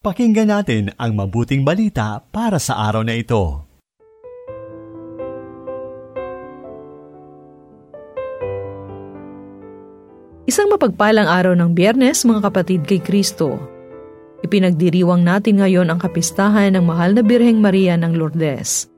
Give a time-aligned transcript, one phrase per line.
[0.00, 3.68] Pakinggan natin ang mabuting balita para sa araw na ito.
[10.48, 13.60] Isang mapagpalang araw ng biyernes mga kapatid kay Kristo.
[14.40, 18.88] Ipinagdiriwang natin ngayon ang kapistahan ng mahal na Birheng Maria ng Lourdes.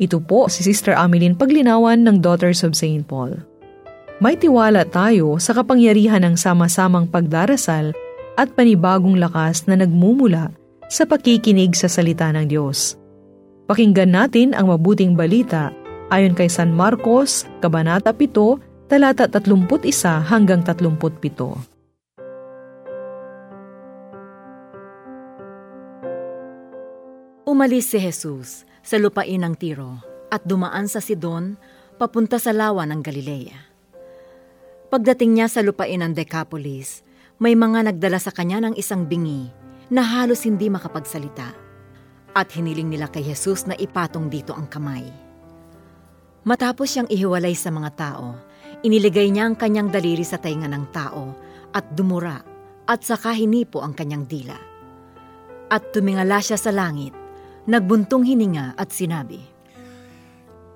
[0.00, 3.04] Ito po si Sister Ameline Paglinawan ng Daughters of St.
[3.04, 3.36] Paul.
[4.24, 7.92] May tiwala tayo sa kapangyarihan ng sama-samang pagdarasal
[8.36, 10.52] at panibagong lakas na nagmumula
[10.86, 12.94] sa pakikinig sa salita ng Diyos.
[13.66, 15.74] Pakinggan natin ang mabuting balita
[16.14, 21.74] ayon kay San Marcos, Kabanata 7, talata 31 hanggang 37.
[27.46, 29.98] Umalis si Jesus sa lupain ng Tiro
[30.30, 31.58] at dumaan sa Sidon
[31.98, 33.58] papunta sa lawa ng Galilea.
[34.86, 37.05] Pagdating niya sa lupain ng Decapolis,
[37.36, 39.52] may mga nagdala sa kanya ng isang bingi
[39.92, 41.52] na halos hindi makapagsalita.
[42.36, 45.08] At hiniling nila kay Jesus na ipatong dito ang kamay.
[46.46, 48.36] Matapos siyang ihiwalay sa mga tao,
[48.84, 51.32] iniligay niya ang kanyang daliri sa tainga ng tao
[51.72, 52.40] at dumura
[52.86, 54.56] at saka hinipo ang kanyang dila.
[55.66, 57.12] At tumingala siya sa langit,
[57.66, 59.42] nagbuntong hininga at sinabi,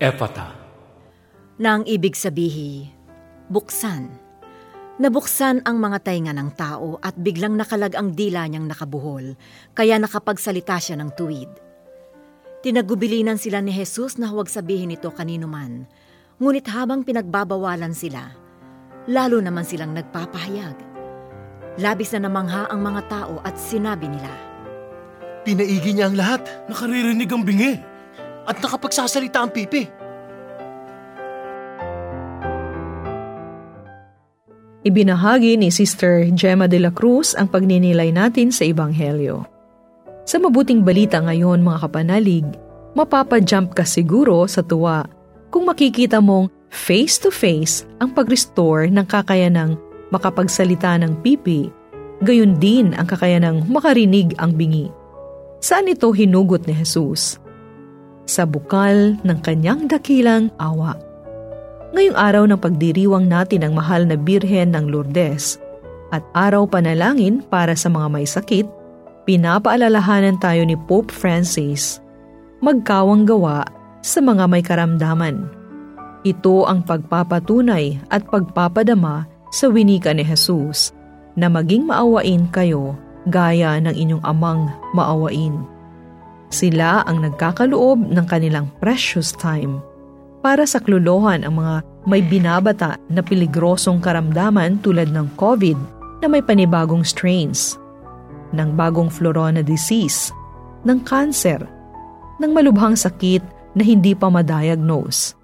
[0.00, 0.56] Epata.
[1.60, 2.88] Na ang ibig sabihi,
[3.52, 4.29] buksan.
[5.00, 9.32] Nabuksan ang mga tainga ng tao at biglang nakalag ang dila niyang nakabuhol,
[9.72, 11.48] kaya nakapagsalita siya ng tuwid.
[12.60, 15.88] Tinagubilinan sila ni Jesus na huwag sabihin ito kanino man,
[16.36, 18.28] ngunit habang pinagbabawalan sila,
[19.08, 20.76] lalo naman silang nagpapahayag.
[21.80, 24.28] Labis na namangha ang mga tao at sinabi nila,
[25.48, 27.80] Pinaigi niya ang lahat Nakaririnig ang bingi.
[28.44, 29.99] at nakapagsasalita ang pipi.
[34.80, 39.44] Ibinahagi ni Sister Gemma de la Cruz ang pagninilay natin sa Ebanghelyo.
[40.24, 42.48] Sa mabuting balita ngayon mga kapanalig,
[42.96, 45.04] mapapajump ka siguro sa tuwa
[45.52, 49.76] kung makikita mong face-to-face ang pag-restore ng kakayanang
[50.08, 51.68] makapagsalita ng pipi,
[52.24, 54.88] gayon din ang kakayanang makarinig ang bingi.
[55.60, 57.36] Saan ito hinugot ni Jesus?
[58.24, 61.09] Sa bukal ng kanyang dakilang awa.
[61.90, 65.58] Ngayong araw ng pagdiriwang natin ang mahal na Birhen ng Lourdes
[66.14, 68.62] at araw panalangin para sa mga may sakit,
[69.26, 71.98] pinapaalalahanan tayo ni Pope Francis
[72.62, 73.66] magkawang gawa
[74.06, 75.50] sa mga may karamdaman.
[76.22, 80.94] Ito ang pagpapatunay at pagpapadama sa winika ni Jesus
[81.34, 82.94] na maging maawain kayo
[83.26, 85.58] gaya ng inyong amang maawain.
[86.54, 89.82] Sila ang nagkakaloob ng kanilang precious time
[90.40, 91.74] para sa kluluhan ang mga
[92.08, 95.76] may binabata na peligrosong karamdaman tulad ng COVID
[96.20, 97.76] na may panibagong strains,
[98.56, 100.32] ng bagong florona disease,
[100.84, 101.60] ng cancer,
[102.40, 103.44] ng malubhang sakit
[103.76, 105.36] na hindi pa madiagnose.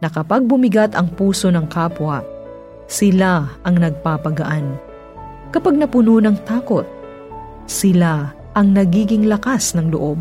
[0.00, 2.20] Na kapag bumigat ang puso ng kapwa,
[2.88, 4.76] sila ang nagpapagaan.
[5.52, 6.84] Kapag napuno ng takot,
[7.68, 10.20] sila ang nagiging lakas ng loob.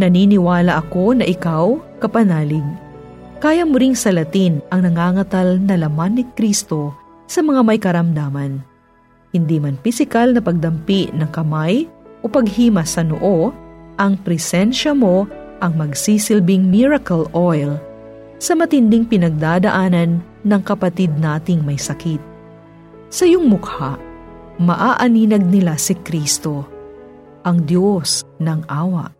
[0.00, 2.64] Naniniwala ako na ikaw, kapanalig,
[3.36, 6.96] kaya mo ring salatin ang nangangatal na laman ni Kristo
[7.28, 8.64] sa mga may karamdaman.
[9.36, 11.84] Hindi man pisikal na pagdampi ng kamay
[12.24, 13.52] o paghimas sa noo,
[14.00, 15.28] ang presensya mo
[15.60, 17.76] ang magsisilbing miracle oil
[18.40, 22.24] sa matinding pinagdadaanan ng kapatid nating may sakit.
[23.12, 24.00] Sa iyong mukha,
[24.56, 26.64] maaaninag nila si Kristo,
[27.44, 29.19] ang Diyos ng awa.